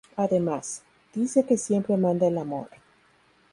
[0.15, 0.81] Además,
[1.13, 2.69] dice que siempre manda el amor.